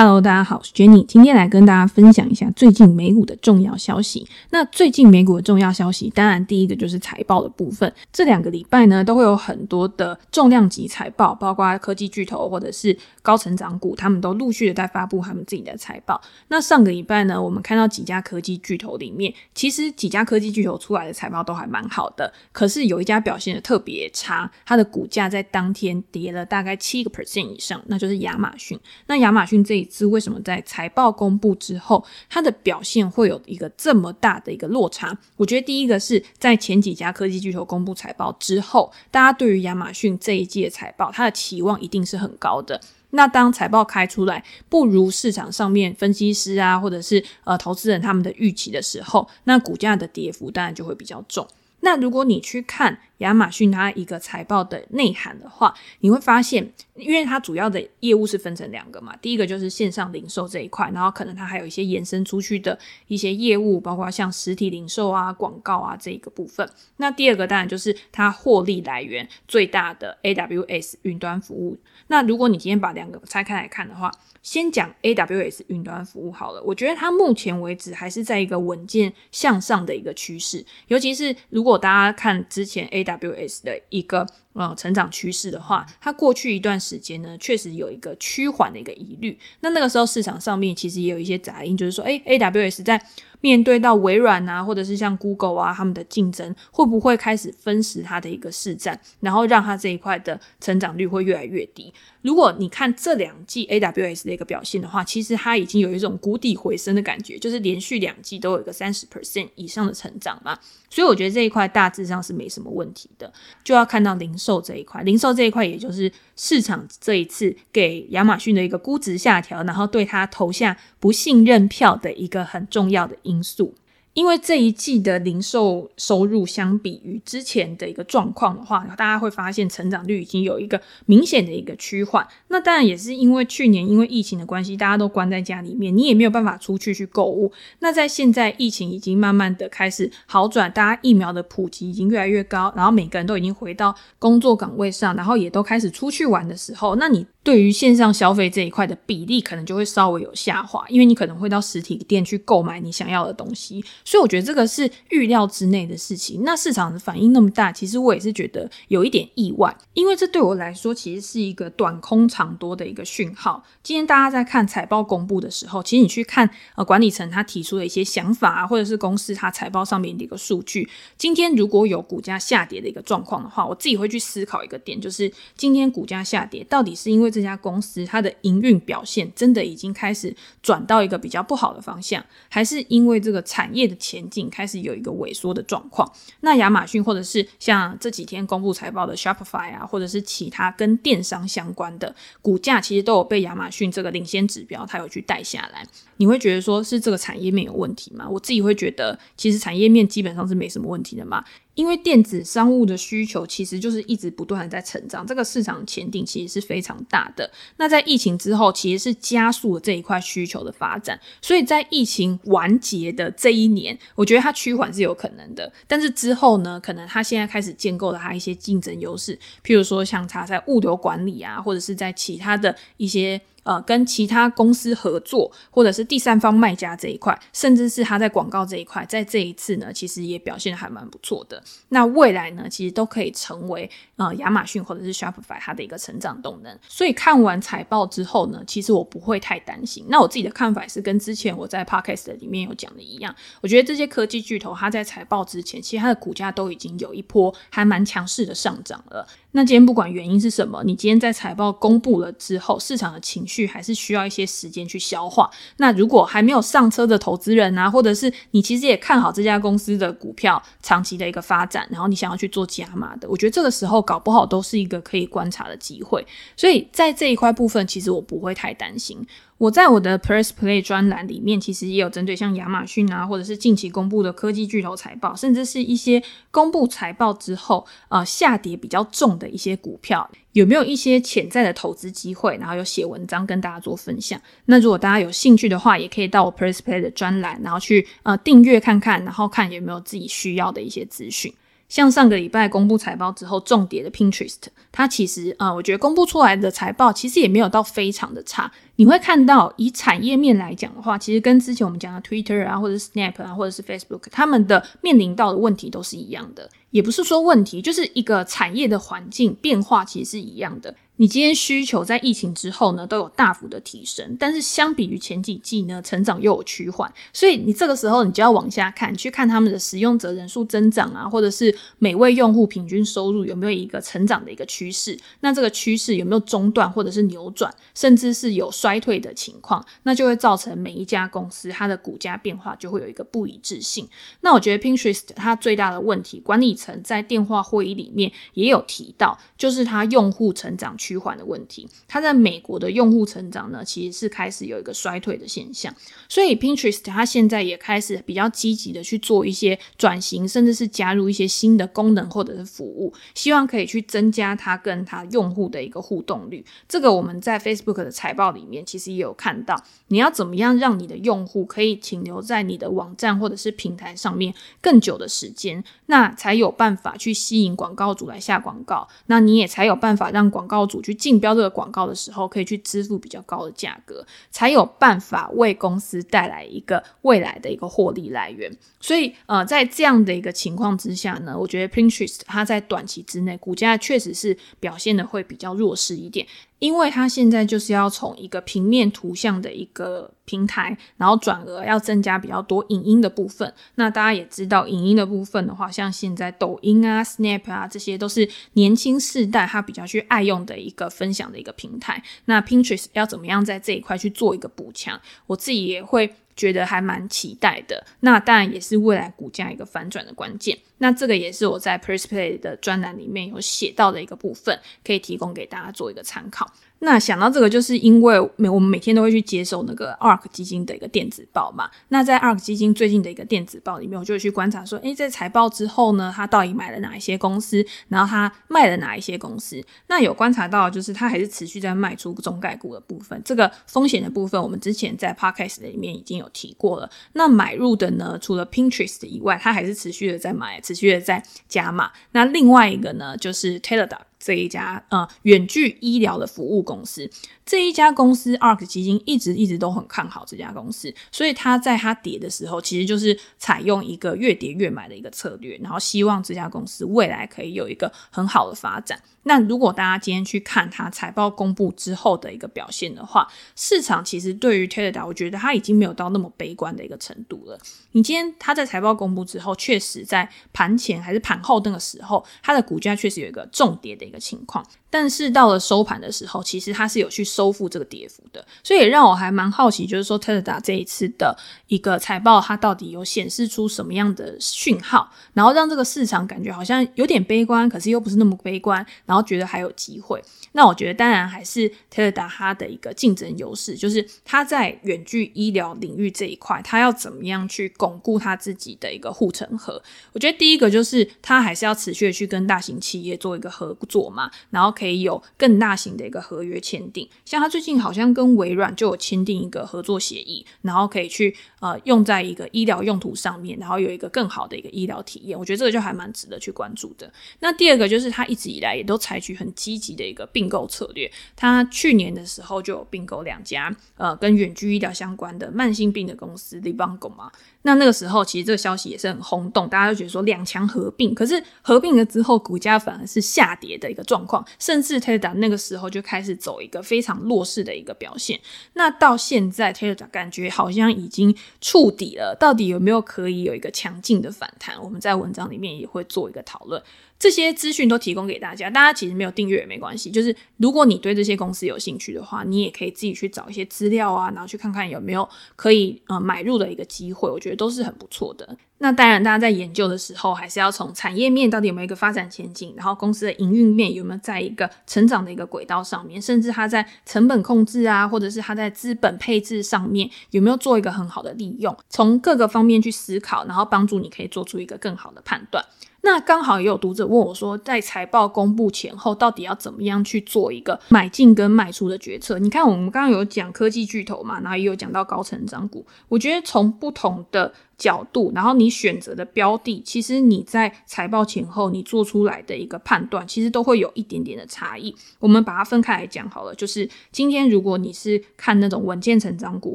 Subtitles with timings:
[0.00, 4.24] Hello，大家好，我是 Jenny，今天来跟大家分享一下最近美股的重要消息。
[4.50, 7.92] 那最近美股的重要消息，当然第一个就是财报的部分。
[8.12, 16.20] 这两个礼拜呢，都会有很多的重量级财报，包括科技巨头或者是高成长股，他们都陆续的在发布他们自己的财报。
[16.46, 28.78] 那上个礼拜呢，我们看到几家科技巨头里面，其实几家科技巨头出来的财报都还蛮好的，可是有一家表现的特别差，它的股价在当天跌了大概七个 percent 以上，那就是亚马逊。
[29.08, 35.16] 那亚马逊这一是为什么在财报公布之后，它的表现会有一个这么大的一个落差？
[35.36, 42.80] 我觉得第一个是在前几家科技巨头公布财报之后，大家对于亚马逊这一季的财报，它的期望一定是很高的。
[43.10, 51.48] 那当财报开出来不如市场上面分析师啊，或者是呃投资人他们的预期的时候，那股价的跌幅当然就会比较重。
[51.80, 66.68] 那如果你去看亚马逊它一个财报的内涵的话，你会发现，因为它主要的业务是分成两个嘛，第一个就是线上零售这一块，然后可能它还有一些延伸出去的一些业务，包括像实体零售啊、广告啊这一个部分。
[66.98, 71.76] 那第二个当然就是它获利来源最大的 AWS 云端服务。
[72.06, 74.10] 那如果你今天把两个拆开来看的话，
[74.42, 84.26] 先讲 AWS 云端服务好了，我觉得它目前为止还是在一个稳健向上的一个趋势，尤其是如果大家看之前 A AWS 的一个
[84.58, 89.38] 呃成长趋势的话，它过去一段时间呢确实有一个趋缓的一个疑虑。
[89.60, 93.00] 那那个时候市场上面其实也有一些杂音，就是说，诶，AWS 在
[93.40, 101.92] 面对到微软啊，或者是像 Google 啊他们的竞争，会不会开始分食它的一个市占，然后让它这一块的成长率会越来越低？
[102.22, 110.58] 如果你看这两季 AWS 的一个表现的话，其实它已经有一种谷底回升的感觉，就是连续两季都有一个三十 percent 以上的成长嘛。
[110.90, 113.30] 所以我觉得这一块大致上是没什么问题的，
[113.62, 123.74] 就要看到零售售这一块，零售这一块也就是市场这一次给亚马逊的一个估值下调，然后对它投下不信任票的一个很重要的因素。
[124.14, 132.26] 因为这一季的零售收入相比于之前的一个状况的话，大家会发现成长率已经有一个明显的一个趋缓。
[132.48, 137.52] 那当然也是因为去年因为疫情的关系，大家都关在家里面，你也没有办法出去去购物。
[137.78, 147.24] 那在现在疫情已经慢慢的开始好转，大家疫苗的普及已经越来越高，然后每个人都已经回到工作岗位上，然后也都开始出去玩的时候，那你。
[147.44, 156.42] 对于线上消费这一块的比例，可能就会稍微有下滑，因为你可能会到实体店去购买你想要的东西，所以我觉得这个是预料之内的事情。
[156.42, 163.62] 那市场的反应那么大，其实我也是觉得有一点意外，因为这对我来说其实是一个短空长多的一个讯号。
[163.82, 170.88] 今天大家在看财报公布的时候，其实你去看呃管理层他提出的一些想法啊，或者是公司它财报上面的一个数据，
[171.18, 186.10] 今天如果有股价下跌的一个状况的话，我自己会去思考一个点，就是今天股价下跌到底是因为这家公司它的营运表现真的已经开始转到一个比较不好的方向，还是因为这个产业的前景开始有一个萎缩的状况？
[186.40, 195.86] 那亚马逊或者是像这几天公布财报的 Shopify 啊，或者是其他跟电商相关的股价，其实都有被亚马逊这个领先指标它有去带下来。
[196.16, 198.28] 你会觉得说是这个产业面有问题吗？
[198.28, 201.44] 我自己会觉得，其实产业面基本上是没什么问题的嘛。
[201.78, 207.48] 因为电子商务的需求其实就是一直不断的在成长，这个市场前景其实是非常大的。
[207.76, 211.16] 那在疫情之后，其实是加速了这一块需求的发展。
[211.40, 215.72] 所以在疫情完结的这一年，我觉得它趋缓是有可能的。
[215.86, 223.40] 但是之后呢，可能它现在开始建构了它一些竞争优势，譬如说像它在物流管理啊，或者是在其他的一些。
[223.68, 231.62] 呃，跟其他公司合作，或者是第三方卖家这一块，甚至是他在广告这一块，在这一次呢，其实也表现得还蛮不错的。
[231.90, 236.78] 那未来呢，其实都可以成为呃亚马逊或者是 Shopify 它的一个成长动能。
[236.88, 240.06] 所以看完财报之后呢，其实我不会太担心。
[240.08, 249.28] 那我自己的看法是跟之前我在 Podcast 里面有讲的一样，我觉得这些科技巨头它在财报之前，其实它的股价都已经有一波还蛮强势的上涨了。
[249.58, 255.50] 那今天不管原因是什么，你今天在财报公布了之后，市场的情绪还是需要一些时间去消化。
[255.78, 266.24] 那如果还没有上车的投资人啊，或者是你其实也看好这家公司的股票长期的一个发展，然后你想要去做加码的，我觉得这个时候搞不好都是一个可以观察的机会。
[266.56, 269.26] 所以在这一块部分，其实我不会太担心。
[269.58, 276.22] 我在我的 Press Play 专栏里面，其实也有针对像亚马逊啊，或者是近期公布的科技巨头财报，甚至是一些
[276.52, 282.56] 公布财报之后，呃，下跌比较重的一些股票，有没有一些潜在的投资机会？
[282.58, 284.40] 然后有写文章跟大家做分享。
[284.66, 291.52] 那如果大家有兴趣的话，也可以到我 Press Play 的专栏，然后去呃订阅看看，然后看有没有自己需要的一些资讯。
[291.88, 294.56] 像上个礼拜公布财报之后重跌的 Pinterest，
[294.92, 298.70] 它其实啊、我觉得公布出来的财报其实也没有到非常的差。
[298.96, 306.68] 你会看到，以产业面来讲的话，其实跟之前我们讲的 Twitter 啊，或者 Snap 啊，或者是 Facebook，他们的面临到的问题都是一样的。
[306.90, 310.94] 也不是说问题，就是一个产业的环境变化其实是一样的。
[311.20, 334.08] 你今天需求在疫情之后呢，都有大幅的提升，但是相比于前几季呢，成长又有趋缓，所以你这个时候你就要往下看，去看他们的使用者人数增长啊，或者是每位用户平均收入有没有一个成长的一个趋势，那这个趋势有没有中断或者是扭转，甚至是有衰退的情况，那就会造成每一家公司它的股价变化就会有一个不一致性。
[334.42, 345.94] 那我觉得 Pinterest 它最大的问题，管理层在电话会议里面也有提到，就是它用户成长趋缓的问题，它在美国的用户成长呢，其实是开始有一个衰退的现象，
[346.28, 356.62] 所以 Pinterest 它现在也开始比较积极的去做一些转型，甚至是加入一些新的功能或者是服务，希望可以去增加它跟它用户的一个互动率。
[356.86, 364.52] 这个我们在 Facebook 的财报里面其实也有看到，你要怎么样让你的用户可以停留在你的网站或者是平台上面
[364.82, 370.97] 更久的时间，那才有办法去吸引广告主来下广告，那你也才有办法让广告主。
[371.00, 378.70] 去竞标这个广告的时候，可以去支付比较高的价格，才有办法为公司带来一个未来的一个获利来源。
[379.00, 386.46] 所以，呃，在这样的一个情况之下呢，我觉得 Pinterest 它在短期之内股价确实是表现的会比较弱势一点。
[386.78, 393.72] 因为它现在就是要从一个平面图像的一个平台，然后转而要增加比较多影音的部分。
[393.96, 402.22] 那大家也知道，影音的部分的话，像现在抖音啊、Snap 啊，这些都是年轻世代他比较去爱用的一个分享的一个平台。
[402.44, 405.20] 那 Pinterest 要怎么样在这一块去做一个补强？
[405.46, 406.34] 我自己也会。
[406.58, 410.76] 觉得还蛮期待的，那当然也是未来股价一个反转的关键。
[410.98, 416.70] 那这个也是我在 PressPlay 的专栏里面有写到的一个部分，可以提供给大家做一个参考。
[417.00, 421.88] 那想到这个，就是因为每我们每天都会去接受那个 ARK 基金的一个电子报嘛。
[422.08, 429.80] 那在 ARK 基金最近的一个电子报里面，我就会去观察说，诶，在财报之后呢，他到底买了哪一些公司，然后他卖了哪一些公司。
[430.08, 433.40] 那有观察到，就是他还是持续在卖出中概股的部分。
[433.44, 437.08] 这个风险的部分，我们之前在 Podcast 里面已经有提过了。
[437.34, 442.10] 那买入的呢，除了 Pinterest 以外，他还是持续的在买，持续的在加码。
[442.32, 444.27] 那另外一个呢，就是 Teladoc。
[444.38, 447.28] 这一家呃远距医疗的服务公司，
[447.66, 459.20] 这一家公司 ARK 基金一直一直都很看好这家公司，所以他在它跌的时候，其实就是采用一个越跌越买的一个策略，然后希望这家公司未来可以有一个很好的发展。
[459.44, 467.78] 那如果大家今天去看它财报公布之后的一个表现的话，市场其实对于 Teladoc 我觉得它已经没有到那么悲观的一个程度了。
[468.12, 474.84] 你今天它在财报公布之后，确实在盘前还是盘后那个时候，它的股价确实有一个重跌的一个情况。
[475.10, 481.56] 但是到了收盘的时候，其实它是有去收复这个跌幅的，所以也让我还蛮好奇，就是说 Teladoc 这一次的
[481.86, 490.42] 一个财报，它到底有显示出什么样的讯号，然后让这个市场感觉好像有点悲观，可是又不是那么悲观，然后觉得还有机会。
[490.72, 500.02] 那我觉得当然还是 Teladoc 它的一个竞争优势，就是它在远距医疗领域这一块，它要怎么样去巩固他自己的一个护城河。
[500.32, 504.88] 我觉得第一个就是他还是要持续的去跟大型企业做一个合作嘛，然后。
[504.98, 515.56] 可以有更大型的一个合约签订，像他最近好像跟微软就有签订一个合作协议，然后可以去呃用在一个医疗用途上面，然后有一个更好的一个医疗体验。
[515.56, 517.30] 我觉得这个就还蛮值得去关注的。
[517.60, 527.52] 那第二个就是他一直以来也都采取很积极的一个并购策略，他去年的时候就有并购两家呃跟远距医疗相关的慢性病的公司 Livongo 嘛。
[527.88, 534.62] 那那个时候其实这个消息也是很轰动，大家都觉得说两强合并，可是合并了之后股价反而是下跌的一个状况。
[534.78, 538.60] 甚至 teda 那个时候就开始走一个非常弱势的一个表现。
[538.92, 545.02] 那到现在，teda 感觉好像已经触底了，到底有没有可以有一个强劲的反弹？
[545.02, 547.02] 我们在文章里面也会做一个讨论。
[547.38, 550.30] 这些资讯都提供给大家，大家其实没有订阅也没关系。
[550.30, 557.48] 就是如果你对这些公司有兴趣的话，你也可以自己去找一些资料啊，然后去看看有没有可以呃买入的一个机会。
[557.48, 558.76] 我觉得都是很不错的。
[559.00, 575.84] 那当然，大家在研究的时候，还是要从产业面到底有没有一个发展前景，然后公司的营运面有没有在一个成长的一个轨道上面，甚至它在成本控制啊，或者是它在资本配置上面有没有做一个很好的利用，从各个方面去思考，然后帮助你可以做出一个更好的判断。
[576.22, 582.58] 那刚好也有读者问我说，在财报公布前后，到底要怎么样去做一个买进跟卖出的决策？
[582.58, 586.04] 你看，我们刚刚有讲科技巨头嘛，然后也有讲到高成长股。
[586.28, 595.14] 我觉得从不同的角度，然后你选择的标的，其实你在财报前后你做出来的一个判断，其实都会有一点点的差异。
[595.40, 599.94] 我们把它分开来讲好了，就是今天如果你是看那种稳健成长股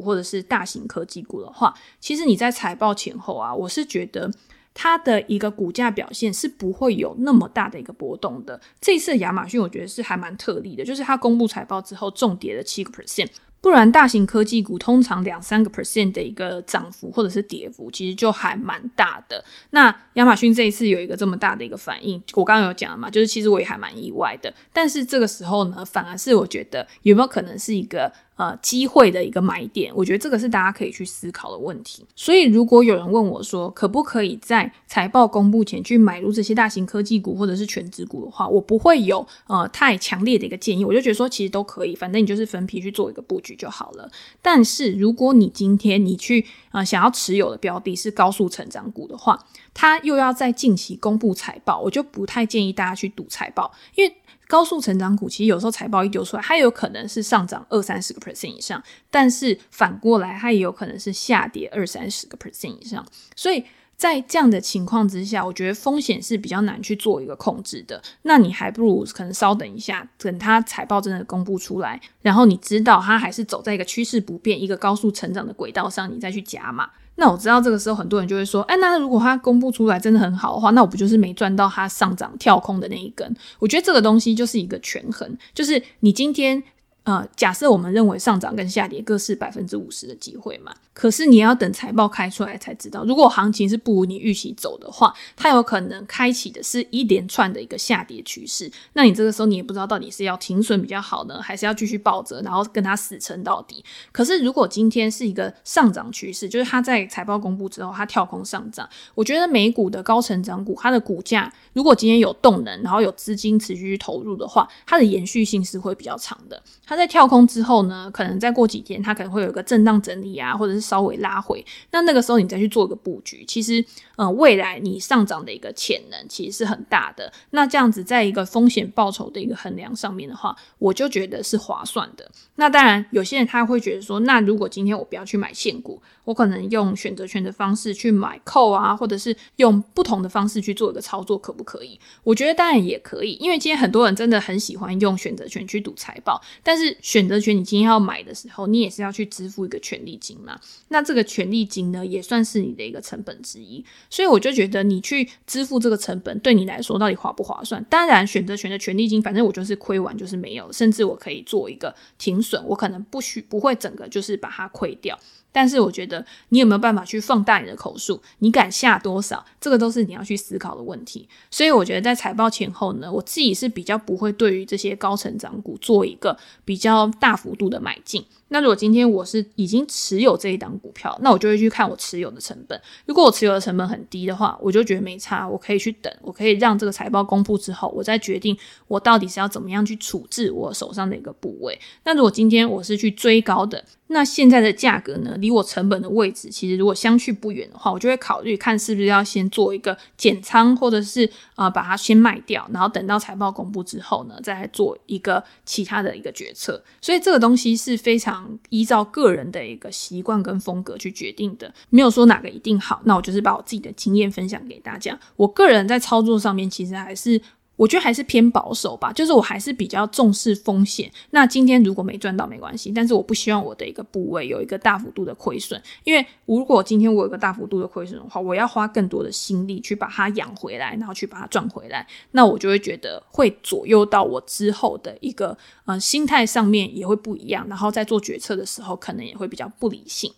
[0.00, 4.30] 或者是大型科技股的话，其实你在财报前后啊，我是觉得。
[4.76, 8.60] 它的一个股价表现是不会有那么大的一个波动的。
[8.80, 13.28] 这次亚马逊我觉得是还蛮特例的，就是它公布财报之后重跌了七个 percent，
[13.64, 19.42] 不然大型科技股通常两三个 percent 的一个涨幅或者是跌幅，其实就还蛮大的。
[19.70, 24.52] 那亚马逊这一次有一个这么大的一个反应，我刚刚有讲了嘛，就是其实我也还蛮意外的。
[24.70, 28.12] 但是这个时候呢，反而是我觉得有没有可能是一个。
[28.36, 32.04] 呃，机会的一个买点，我觉得这个是大家可以去思考的问题。
[32.16, 40.84] 所以，如果有人问我说，可不可以在财报公布前去买入这些大型科技股或者是全职股的话，我不会有呃太强烈的一个建议。
[40.84, 44.10] 我就觉得说，其实都可以，反正你就是分批去做一个布局就好了。
[44.42, 49.38] 但是，如果你今天你去呃想要持有的标的是高速成长股的话，
[49.72, 54.16] 它又要在近期公布财报，我就不太建议大家去赌财报，因为。
[54.54, 58.80] 高速成长股其实有时候财报一丢出来，它有可能是上涨二三十个 percent 以上，
[59.10, 63.04] 但是反过来它也有可能是下跌二三十个 percent 以上。
[63.34, 63.64] 所以
[63.96, 68.00] 在这样的情况之下，我觉得风险是比较难去做一个控制的。
[68.22, 76.88] 那你还不如可能稍等一下，等它财报真的公布出来，然后你知道它还是走在一个趋势不变、一个高速成长的轨道上，你再去加码。
[77.16, 83.34] 那我知道这个时候很多人就会说，哎，那如果它公布出来真的很好的话，那我不就是没赚到它上涨跳空的那一根？
[83.58, 86.62] 我觉得这个东西就是一个权衡，就是你今天。
[87.04, 93.04] 呃，假设我们认为上涨跟下跌各是百分之五十的机会嘛，可是你要等财报开出来才知道。
[93.04, 98.72] 如果行情是不如你预期走的话，它有可能开启的是一连串的一个下跌趋势。
[98.94, 103.84] 那你这个时候你也不知道到底是要停损比较好呢，还是要继续抱着，然后跟它死撑到底。
[104.10, 116.62] 可是如果今天是一个上涨趋势，就是它在财报公布之后它跳空上涨，我觉得美股的高成长股它的股价如果今天有动能，然后有资金持续去投入的话，它的延续性是会比较长的。
[116.96, 121.64] 在跳空之后呢，可能再过几天，它可能会有一个震荡整理啊，或者是稍微拉回。
[121.90, 123.84] 那那个时候你再去做一个布局，其实，
[124.16, 127.32] 呃，未来你上涨的一个潜能其实是很大的。
[127.50, 132.30] 那这样子，在一个风险报酬的一个衡量上面的话，我就觉得是划算的。
[132.56, 141.98] 那当然，有些人他会觉得说，那如果今天我不要去买现股，我可能用选择权的方式去买 call 啊，或者是用不同的方式去做一个操作，可不可以？
[142.22, 150.60] 我觉得当然也可以，因为今天很多人真的很喜欢用选择权去赌财报，但是是选择权，你今天要买的时候，你也是要去支付一个权利金嘛？
[150.88, 153.84] 那这个权利金呢，也算是你的一个成本之一。
[154.10, 157.82] 所以我就觉得，你去支付这个成本，对你来说到底划不划算？
[157.88, 165.18] 当然，选择权的权利金，反正我就是亏完就是没有，甚至我可以做一个停损，我可能不需不会整个就是把它亏掉。
[165.54, 168.20] 但是我觉得你有没有办法去放大你的口数？
[168.40, 169.46] 你敢下多少？
[169.60, 171.28] 这个都是你要去思考的问题。
[171.48, 178.24] 所以我觉得在财报前后呢，我自己是比较不会对于这些高成长股做一个比较大幅度的买进。
[178.54, 182.80] 那如果今天我是已经持有这一档股票，那我就会去看我持有的成本。
[183.04, 188.56] 如果我持有的成本很低的话，我就觉得没差，我可以去等，我可以让这个财报公布之后，我再决定
[188.86, 191.76] 我到底是要怎么样去处置我手上的一个部位。
[192.04, 206.80] 那如果今天我是去追高的，那现在的价格呢，离我成本的位置其实如果相去不远的话，我就会考虑看是不是要先做一个减仓，或者是啊、把它先卖掉，然后等到财报公布之后呢，再来做一个其他的一个决策。
[207.00, 213.00] 所以这个东西是非常依照个人的一个习惯跟风格去决定的，没有说哪个一定好。
[213.04, 215.18] 那我就是把我自己的经验分享给大家。
[215.36, 217.40] 我个人在操作上面其实还是。
[217.76, 221.10] 我觉得还是偏保守吧，就是我还是比较重视风险。
[221.30, 240.32] 那今天如果没赚到没关系，但是我不希望我的一个部位有一个大幅度的亏损，因为如果今天我有一个大幅度的亏损的话，我要花更多的心力去把它养回来，然后去把它赚回来，那我就会觉得会左右到我之后的一个呃心态上面也会不一样，然后在做决策的时候可能也会比较不理性。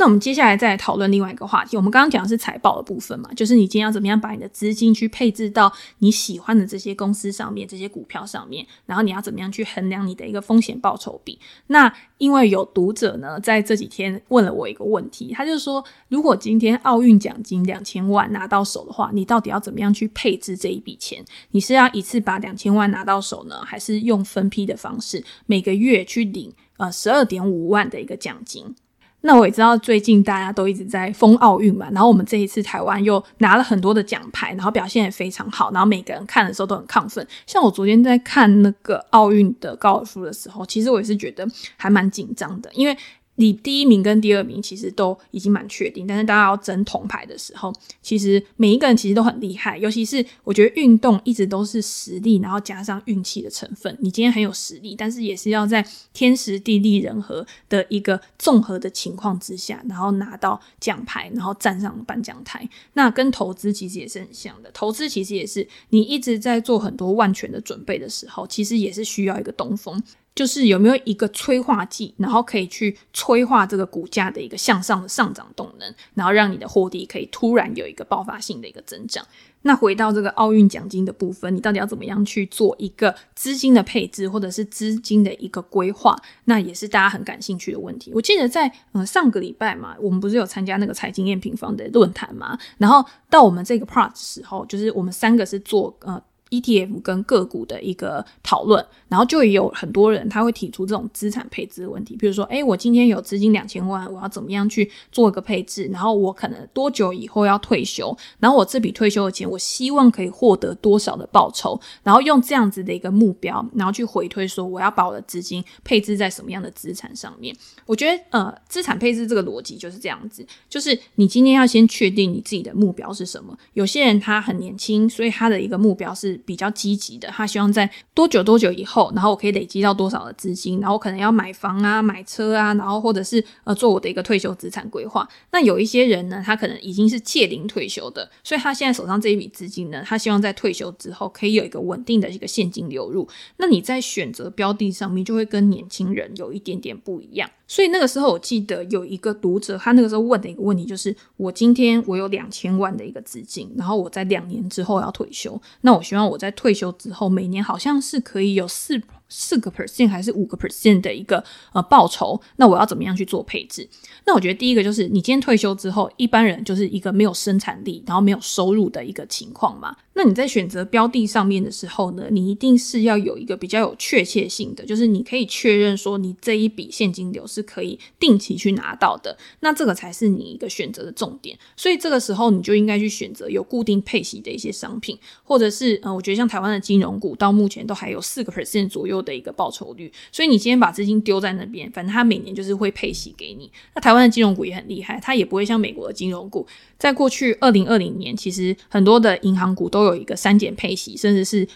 [0.00, 1.76] 那我们接下来再来讨论另外一个话题。
[1.76, 11.38] 我们刚刚讲的是财报的部分嘛，就是你今天要怎么样把你的资金去配置到你喜欢的这些公司上面、这些股票上面，然后你要怎么样去衡量你的一个风险报酬比。
[11.66, 21.22] 那因为有读者呢在这几天问了我一个问题，他就说，如果今天奥运奖金两千万拿到手的话，你到底要怎么样去配置这一笔钱？
[21.50, 28.74] 你是要一次把两千万拿到手呢，还是用分批的方式，每个月去领呃十二点五万的一个奖金？
[29.22, 37.26] 那我也知道最近大家都一直在封奥运嘛，然后我们这一次台湾又拿了很多的奖牌，然后表现也非常好，然后每个人看的时候都很亢奋。
[37.46, 41.46] 像我昨天在看那个奥运的高尔夫的时候，其实我也是觉得
[41.76, 42.96] 还蛮紧张的，因为。
[43.40, 49.78] 你第一名跟第二名其实都已经蛮确定，但是大家要争铜牌的时候，其实每一个人其实都很厉害。
[49.78, 53.96] 尤其是我觉得运动一直都是实力，然后加上运气的成分。
[54.00, 55.82] 你今天很有实力，但是也是要在
[56.12, 62.68] 天时地利人和的一个综合的情况之下，然后拿到奖牌，然后站上颁奖台。
[62.92, 70.02] 那跟投资其实也是很像的，投资其实也是你一直在做很多万全的准备的时候，其实也是需要一个东风。
[70.34, 79.26] 就是有没有一个催化剂，然后可以去催化这个股价的一个向上的上涨动能，然后让你的获利可以突然有一个爆发性的一个增长。
[79.62, 86.16] 那回到这个奥运奖金的部分，你到底要怎么样去做一个资金的配置，或者是资金的一个规划？
[86.44, 88.10] 那也是大家很感兴趣的问题。
[88.14, 96.22] 我记得在呃上个礼拜嘛，我们不是有参加那个财经验平方的论坛嘛，然后到我们这个 part 的时候，就是我们三个是做呃。
[96.50, 105.88] ETF 跟个股的一个讨论，然后就也有很多人他会提出这种资产配置的问题，比如说，诶，我今天有资金两千万，我要怎么样去做一个配置？
[105.92, 108.16] 然后我可能多久以后要退休？
[108.38, 111.80] 然后我这笔退休的钱，我希望可以获得多少的报酬？
[112.02, 117.54] 然后用这样子的一个目标，然后去回推说，我要把我的资金配置在什么样的资产上面？
[117.86, 123.56] 我觉得，呃，资产配置这个逻辑就是这样子，就是你今天要先确定你自己的目标是什么。
[123.74, 126.39] 有些人他很年轻，所以他的一个目标是。
[126.44, 135.28] 比较积极的，他希望在多久多久以后，然后我可以累积到多少的资金，然后可能要买房啊、买车啊，然后或者是呃做我的一个退休资产规划。
[135.52, 143.28] 那有一些人呢，他可能已经是借龄退休的，所以他现在手上这一笔资金呢，他希望在退休之后可以有一个稳定的一个现金流入。
[143.56, 147.50] 那你在选择标的上面就会跟年轻人有一点点不一样。
[147.70, 159.00] 所以那个时候，我记得有一个读者，他那个时候问的一个问题就是：我今天我有两千万的一个资金，然后我在两年之后要退休，那我希望我在退休之后每年好像是可以有四。
[159.30, 163.88] 四个 percent 还是五个 percent 的一个呃报酬，那我要怎么样去做配置？
[164.26, 169.96] 那我觉得第一个就是你今天退休之后，一般人就是一个没有生产力，然后没有收入的一个情况嘛。
[170.14, 181.56] 那你在选择标的上面的时候呢，你一定是要有一个比较有确切性的，就是你可以确认说你这一笔现金流是可以定期去拿到的，那这个才是你一个选择的重点。
[181.76, 193.70] 所以这个时候你就应该去选择有固定配息的一些商品，或者是呃，我觉得像台湾的金融股到目前都还有四个 percent 左右的一个报酬率，所以你今天把资金丢在那边，反正它每年就是会配息给你。
[193.94, 196.66] 那台湾的金融股也很厉害，它也不会像美国的金融股，
[196.98, 201.66] 在过去二零二零年，其实很多的银行股都有一个三减配息，甚至是。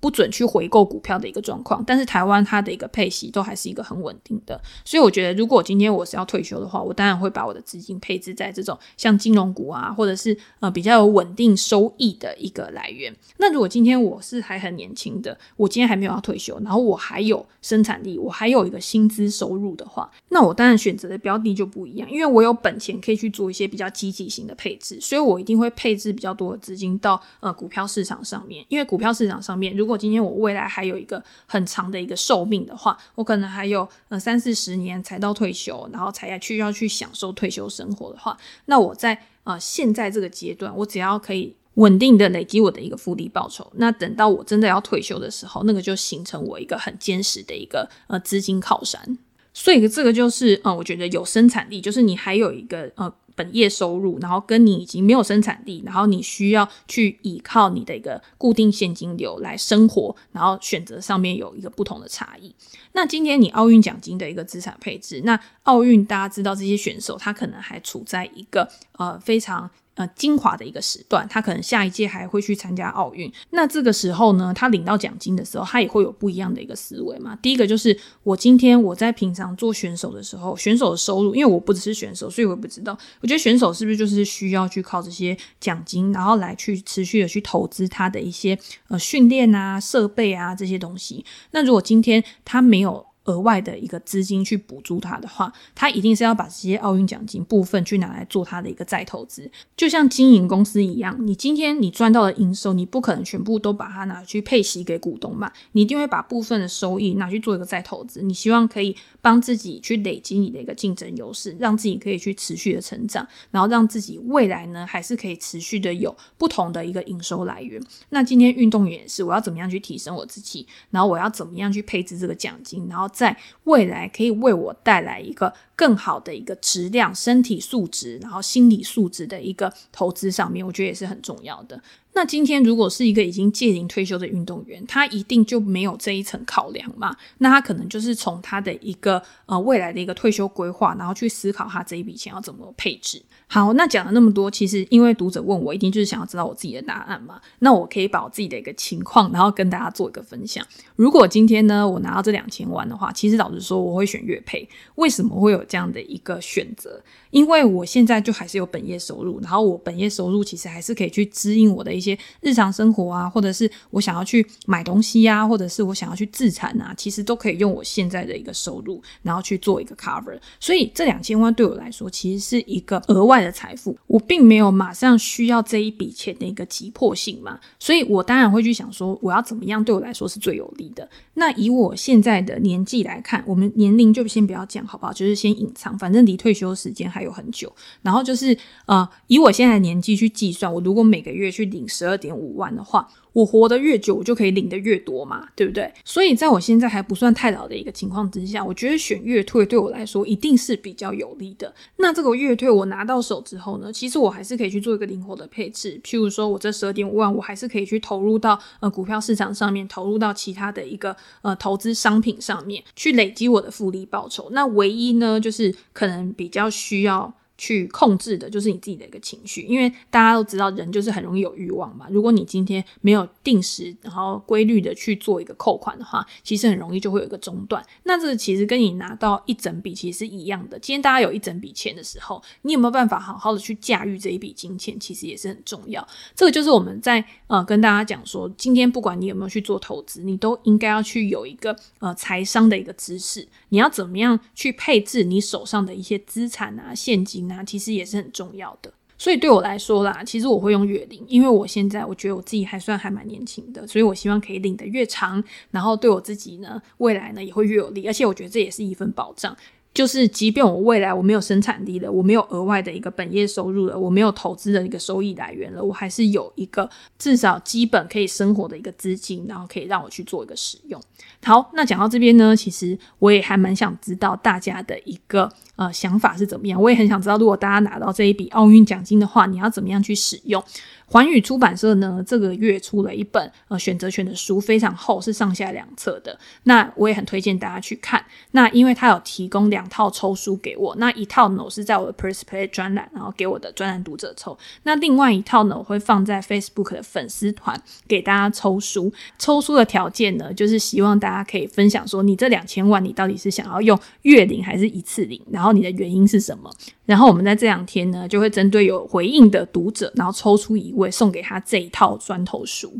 [0.00, 13.14] 不准去回购股票的一个状况，但是台湾它的一个配息都还是一个很稳定的，所以我觉得如果今天我是要退休的话，我当然会把我的资金配置在这种像金融股啊，或者是呃比较有稳定收益的一个来源。
[13.38, 49.16] 那如果今天我是还很年轻的，我今天还没有要退休，然后我还有生产力，我还有一个薪资收入的话，那我当然选择的标的就不一样，因为我有本钱可以去做一些比较积极型的配置，所以我一定会配置比较多的资金到呃股票市场上面，因为股票市场上面如如果今天我未来还有一个很长的一个寿命的话，我可能还有呃三四十年才到退休，然后才要去要去享受退休生活的话，那我在呃现在这个阶段，我只要可以稳定的累积我的一个复利报酬，那等到我真的要退休的时候，那个就形成我一个很坚实的一个呃资金靠山。
[49.54, 53.10] 所以这个就是呃我觉得有生产力，就是你还有一个呃。
[53.38, 62.52] 本业收入，然后跟你已经没有生产力，然后你需要去依靠你的一个固定现金流来生活，然后选择上面有一个不同的差异。
[62.94, 69.70] 那今天你奥运奖金的一个资产配置，那奥运大家知道这些选手他可能还处在一个呃非常。
[69.98, 73.28] 呃，精华的一个时段，他可能下一届还会去参加奥运。
[73.50, 77.34] 那这个时候呢，他领到奖金的时候，他也会有不一样的一个思维嘛。
[77.42, 82.96] 第一个就是，我今天我在平常做选手的时候，选手的收入，因为我不只是选手，所以我不知道。
[83.20, 88.56] 我觉得选手是不是就是需要去靠这些奖金，然后来去持续的去投资他的一些
[88.86, 91.24] 呃训练啊、设备啊这些东西。
[91.50, 93.07] 那如果今天他没有。
[93.28, 117.78] 额外的一个资金去补助他的话，他一定是要把这些奥运奖金部分去拿来做他的一个再投资，就像经营公司一样，你今天你赚到的营收，你不可能全部都把它拿去配息给股东嘛，你一定会把部分的收益拿去做一个再投资，你希望可以帮自己去累积你的一个竞争优势，让自己可以去持续的成长，然后让自己未来呢还是可以持续的有不同的一个营收来源。
[118.08, 123.06] 那今天运动员也是，我要怎么样去提升我自己，然后我要怎么样去配置这个奖金，然后。
[123.18, 131.82] 在未来可以为我带来一个更好的一个质量、身体素质，然后心理素质的一个投资上面，我觉得也是很重要的。
[132.12, 137.16] 那今天如果是一个已经届龄退休的运动员，他一定就没有这一层考量嘛？
[137.38, 143.20] 那他可能就是从他的一个呃未来的一个退休规划，然后去思考他这一笔钱要怎么配置。
[143.50, 147.40] 好，那讲了那么多，其实因为读者问我，一定就是想要知道我自己的答案嘛。
[147.60, 150.62] 那我可以把我自己的一个情况，然后跟大家做一个分享。
[150.96, 154.68] 如果今天呢，我拿到这两千万的话，其实老实说，我会选月配。
[154.96, 157.02] 为什么会有这样的一个选择？
[157.30, 170.38] 因为我现在就还是有本业收入，然后我本业收入其实还是可以去支应我的一些日常生活啊，或者是我想要去买东西啊，或者是我想要去自产啊，其实都可以用我现在的一个收入，然后去做一个 cover。
[170.60, 181.08] 所以这两千万对我来说，其实是一个额外的财富，我并没有马上需要这一笔钱的一个急迫性嘛，所以我当然会去想说，我要怎么样对我来说是最有利的。
[181.34, 185.12] 那以我现在的年纪来看，我们年龄就先不要讲好不好？
[185.12, 187.72] 就是先隐藏，反正离退休时间还有很久。
[188.02, 193.08] 然后就是呃，以我现在的年纪去计算，我如果每个月去领十二点五万的话。
[193.34, 195.92] 我活得越久，我就可以领得越多嘛，对不对？
[196.04, 201.72] 所以在我现在还不算太老的一个情况之下，我觉得选月退对我来说一定是比较有利的。
[201.98, 206.00] 那这个月退我拿到手之后呢，其实我还是可以去做一个灵活的配置。
[206.02, 214.48] 譬如说，我这十二点五万，我还是可以去投入到呃股票市场上面，投入到其他的一个呃投资商品上面，去累积我的复利报酬。
[214.52, 217.34] 那唯一呢，就是可能比较需要。
[217.58, 222.06] 去控制的就是你自己的一个情绪，因为大家都知道人就是很容易有欲望嘛。
[222.08, 227.84] 如果你今天没有定时，然后规律的去做一个扣款的话，其实很容易就会有一个中断。
[228.04, 230.78] 那这个其实跟你拿到一整笔其实是一样的。
[230.78, 236.06] 今天大家有一整笔钱的时候，你有没有办法好好的去驾驭这一笔金钱，其实也是很重要。
[236.36, 243.48] 这个就是我们在呃跟大家讲说，今天不管你有没有去做投资，你都应该要去有一个呃财商的一个知识。
[243.70, 247.47] 你要怎么样去配置你手上的一些资产啊、现金？
[247.56, 259.56] 那其实也是很重要的，所以对我来说啦，其实我会用月领，因为我现在我觉得我自己还算还蛮年轻的，所以我希望可以领的越长，然后对我自己呢，未来呢也会越有利，而且我觉得这也是一份保障。
[259.98, 271.02] 就是，即便我未来我没有生产力了，我没有额外的一个本业收入了，我没有投资的一个收益来源了，我还是有一个至少基本可以生活的一个资金，然后可以让我去做一个使用。
[271.42, 276.80] 好，那讲到这边呢，其实我也还蛮想知道大家的一个呃想法是怎么样。
[276.80, 280.62] 我也很想知道，如果大家拿到这一笔奥运奖金的话，你要怎么样去使用？
[281.10, 286.38] 环宇出版社呢，这个月出了一本呃选择权的书，非常厚，是上下两册的。
[286.64, 288.22] 那我也很推荐大家去看。
[288.50, 294.56] 那因为他有提供两套抽书给我，那一套呢我是在我的 PressPlay 专栏，然后给我的专栏读者抽。
[294.84, 299.12] 那另外一套呢，我会放在 Facebook 的粉丝团给大家抽书。
[299.38, 306.70] 抽书的条件呢，就是希望大家可以分享说，你这两千万你到底是想要用月领还是一次领，然后你的原因是什么？
[307.04, 312.92] 然后我们在这两天呢，就会针对有回应的读者，然后抽出一位送给他这一套砖头书。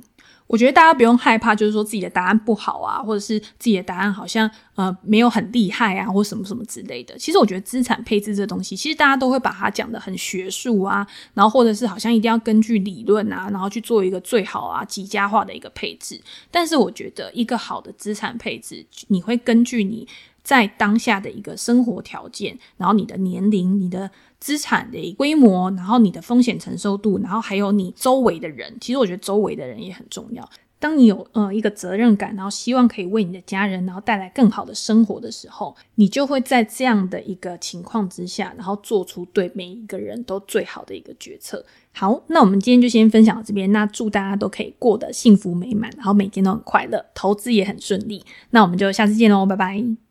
[0.48, 7.16] 我觉得大家不用害怕，就是说自己的答案不好啊，或者是自己的答案好像呃没有很厉害啊，或什么什么之类的。
[7.16, 16.20] 其实我觉得资产配置这东西，其实大家都会把它讲得很学术啊，然后或者是好像一定要根据理论啊，然后去做一个最好啊极佳化的一个配置。
[16.50, 20.08] 但是我觉得一个好的资产配置，你会根据你。
[20.40, 30.48] 在当下的一个生活条件，然后你的年龄、你的资产的规模，然后你的风险承受度，然后还有你周围的人，其实我觉得周围的人也很重要。
[30.80, 41.64] 当你有呃一个责任感，然后希望可以为你的家人，然后带来更好的生活的时候，你就会在这样的一个情况之下，然后做出对每一个人都最好的一个决策。
[41.92, 43.72] 好，那我们今天就先分享到这边。
[43.72, 48.24] 那祝大家都可以过得幸福美满，然后每天都很快乐，投资也很顺利。
[48.50, 50.07] 那我们就下次见喽，拜拜。